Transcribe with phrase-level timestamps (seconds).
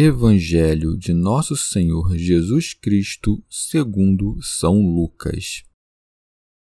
[0.00, 5.64] Evangelho de Nosso Senhor Jesus Cristo, segundo São Lucas.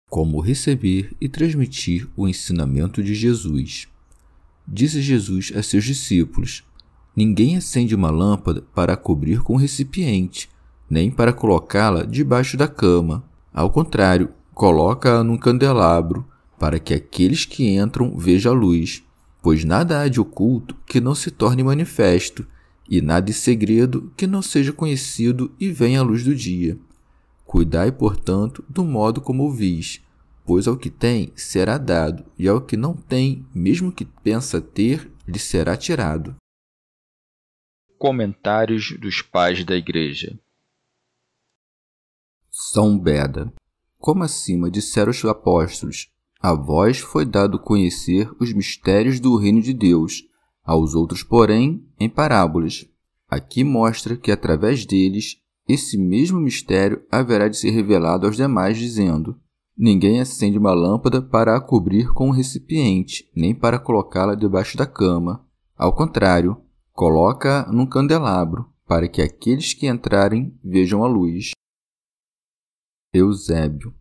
[0.08, 3.86] Como receber e transmitir o ensinamento de Jesus.
[4.66, 6.64] Disse Jesus a seus discípulos:
[7.14, 10.50] Ninguém acende uma lâmpada para cobrir com um recipiente,
[10.90, 13.22] nem para colocá-la debaixo da cama.
[13.54, 16.26] Ao contrário, coloca-a num candelabro,
[16.58, 19.04] para que aqueles que entram vejam a luz.
[19.40, 22.44] Pois nada há de oculto que não se torne manifesto
[22.91, 26.77] e nada de segredo que não seja conhecido e venha à luz do dia.
[27.47, 30.02] Cuidai, portanto, do modo como ouvis,
[30.44, 35.08] pois ao que tem será dado, e ao que não tem, mesmo que pensa ter,
[35.27, 36.34] lhe será tirado.
[37.97, 40.36] Comentários dos Pais da Igreja
[42.50, 43.52] São Beda
[43.98, 46.10] Como acima disseram os apóstolos,
[46.41, 50.29] a vós foi dado conhecer os mistérios do reino de Deus,
[50.65, 52.87] aos outros, porém, em parábolas.
[53.28, 59.38] Aqui mostra que através deles esse mesmo mistério haverá de ser revelado aos demais, dizendo:
[59.76, 64.87] Ninguém acende uma lâmpada para a cobrir com um recipiente, nem para colocá-la debaixo da
[64.87, 65.47] cama.
[65.76, 66.60] Ao contrário,
[66.93, 71.53] coloca-a num candelabro, para que aqueles que entrarem vejam a luz.
[73.12, 73.94] Eusébio.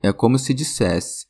[0.00, 1.26] É como se dissesse: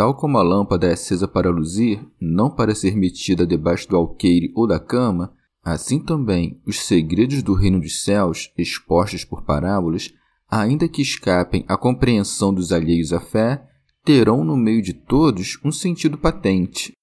[0.00, 4.50] Tal como a lâmpada é acesa para luzir, não para ser metida debaixo do alqueire
[4.54, 10.10] ou da cama, assim também os segredos do reino dos céus, expostos por parábolas,
[10.48, 13.62] ainda que escapem à compreensão dos alheios à fé,
[14.02, 16.94] terão no meio de todos um sentido patente.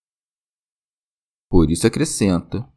[1.52, 2.68] Por isso acrescenta: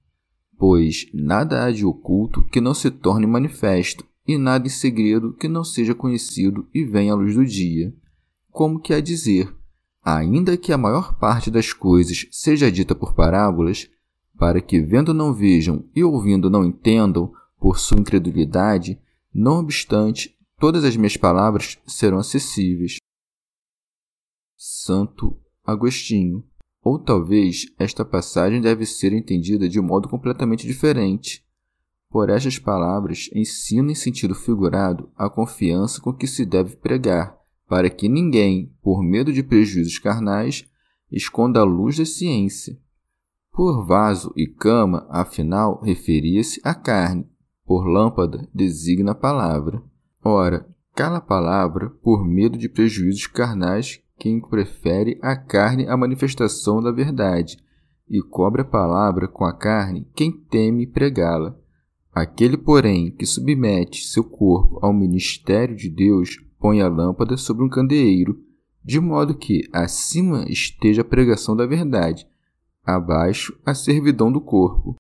[0.59, 5.48] Pois nada há de oculto que não se torne manifesto, e nada em segredo que
[5.48, 7.91] não seja conhecido e venha à luz do dia.
[8.50, 9.59] Como que a dizer:
[10.03, 13.91] Ainda que a maior parte das coisas seja dita por parábolas,
[14.38, 18.99] para que vendo não vejam e ouvindo não entendam por sua incredulidade,
[19.33, 22.97] não obstante, todas as minhas palavras serão acessíveis.
[24.56, 26.44] Santo Agostinho.
[26.83, 31.44] Ou talvez esta passagem deve ser entendida de um modo completamente diferente.
[32.10, 37.39] Por estas palavras, ensina em sentido figurado a confiança com que se deve pregar,
[37.70, 40.69] para que ninguém, por medo de prejuízos carnais,
[41.08, 42.76] esconda a luz da ciência.
[43.53, 47.30] Por vaso e cama, afinal, referia-se à carne,
[47.64, 49.80] por lâmpada designa a palavra.
[50.20, 56.91] Ora, cala palavra por medo de prejuízos carnais quem prefere a carne à manifestação da
[56.91, 57.56] verdade,
[58.09, 61.56] e cobre a palavra com a carne quem teme pregá-la.
[62.12, 67.69] Aquele, porém, que submete seu corpo ao ministério de Deus põe a lâmpada sobre um
[67.69, 68.38] candeeiro,
[68.84, 72.28] de modo que acima esteja a pregação da verdade,
[72.84, 74.97] abaixo a servidão do corpo.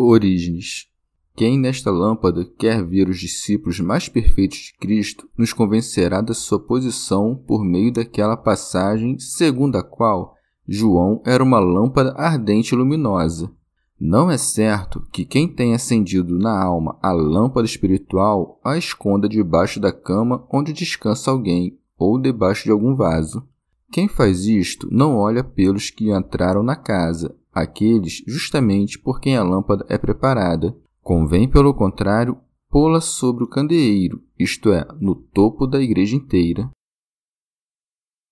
[0.00, 0.88] Orígenes.
[1.34, 6.60] Quem nesta lâmpada quer ver os discípulos mais perfeitos de Cristo, nos convencerá da sua
[6.60, 10.36] posição por meio daquela passagem segundo a qual
[10.68, 13.50] João era uma lâmpada ardente e luminosa.
[14.00, 19.78] Não é certo que quem tem acendido na alma a lâmpada espiritual a esconda debaixo
[19.78, 23.46] da cama onde descansa alguém ou debaixo de algum vaso.
[23.92, 29.42] Quem faz isto não olha pelos que entraram na casa, aqueles justamente por quem a
[29.42, 30.76] lâmpada é preparada.
[31.02, 32.38] Convém, pelo contrário,
[32.70, 36.70] pô-la sobre o candeeiro, isto é, no topo da igreja inteira.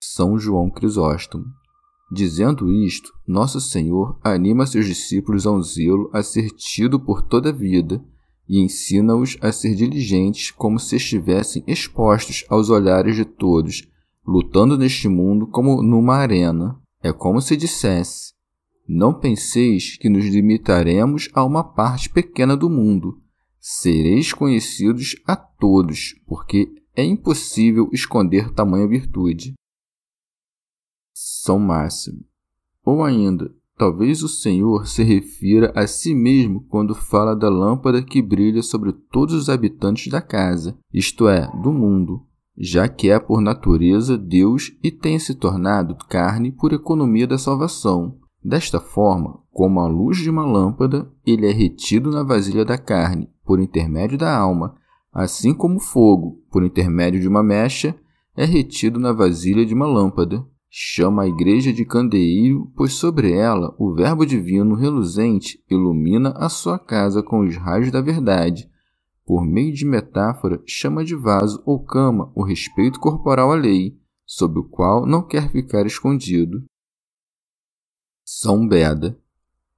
[0.01, 1.60] São João Crisóstomo
[2.11, 7.49] Dizendo isto, Nosso Senhor anima seus discípulos a um zelo a ser tido por toda
[7.49, 8.03] a vida
[8.49, 13.87] e ensina-os a ser diligentes como se estivessem expostos aos olhares de todos,
[14.27, 16.77] lutando neste mundo como numa arena.
[17.01, 18.33] É como se dissesse:
[18.85, 23.21] Não penseis que nos limitaremos a uma parte pequena do mundo.
[23.57, 29.53] sereis conhecidos a todos, porque é impossível esconder tamanha virtude.
[31.23, 32.25] São Máximo.
[32.83, 38.23] Ou ainda, talvez o Senhor se refira a si mesmo quando fala da lâmpada que
[38.23, 42.25] brilha sobre todos os habitantes da casa, isto é, do mundo,
[42.57, 48.17] já que é por natureza Deus e tem se tornado carne por economia da salvação.
[48.43, 53.29] Desta forma, como a luz de uma lâmpada, ele é retido na vasilha da carne,
[53.45, 54.75] por intermédio da alma,
[55.13, 57.95] assim como o fogo, por intermédio de uma mecha,
[58.35, 60.43] é retido na vasilha de uma lâmpada.
[60.73, 66.79] Chama a igreja de candeeiro, pois sobre ela o Verbo divino reluzente ilumina a sua
[66.79, 68.71] casa com os raios da verdade.
[69.25, 74.59] Por meio de metáfora, chama de vaso ou cama o respeito corporal à lei, sob
[74.59, 76.63] o qual não quer ficar escondido.
[78.23, 79.19] São Beda.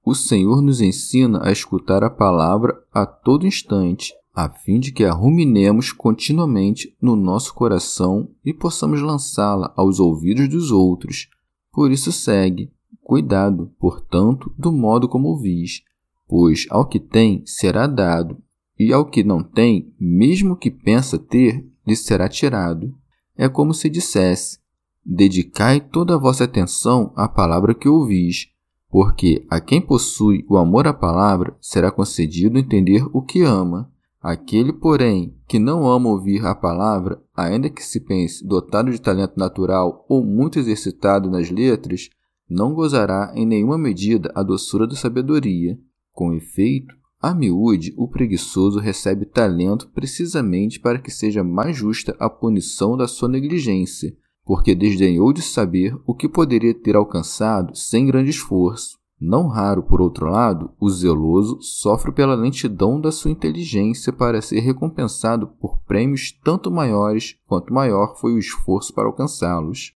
[0.04, 5.04] O Senhor nos ensina a escutar a palavra a todo instante, a fim de que
[5.04, 11.28] a ruminemos continuamente no nosso coração e possamos lançá-la aos ouvidos dos outros.
[11.72, 12.72] Por isso segue,
[13.02, 15.82] cuidado, portanto, do modo como ouvis,
[16.26, 18.36] pois ao que tem será dado,
[18.76, 22.92] e ao que não tem, mesmo que pensa ter, lhe será tirado.
[23.36, 24.58] É como se dissesse:
[25.04, 28.48] Dedicai toda a vossa atenção à palavra que ouvis,
[28.88, 33.93] porque a quem possui o amor à palavra será concedido entender o que ama.
[34.24, 39.34] Aquele, porém, que não ama ouvir a palavra, ainda que se pense dotado de talento
[39.36, 42.08] natural ou muito exercitado nas letras,
[42.48, 45.78] não gozará em nenhuma medida a doçura da sabedoria.
[46.10, 52.30] Com efeito, a miúde, o preguiçoso recebe talento precisamente para que seja mais justa a
[52.30, 58.30] punição da sua negligência, porque desdenhou de saber o que poderia ter alcançado sem grande
[58.30, 58.96] esforço.
[59.20, 64.60] Não raro, por outro lado, o zeloso sofre pela lentidão da sua inteligência para ser
[64.60, 69.94] recompensado por prêmios tanto maiores quanto maior foi o esforço para alcançá-los.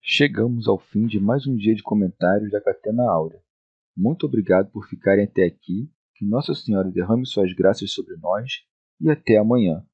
[0.00, 3.40] Chegamos ao fim de mais um dia de comentários da Catena Áurea.
[3.96, 8.64] Muito obrigado por ficarem até aqui, que Nossa Senhora derrame suas graças sobre nós
[9.00, 9.84] e até amanhã.